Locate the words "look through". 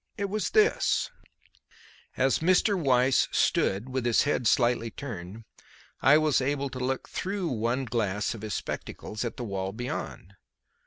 6.79-7.49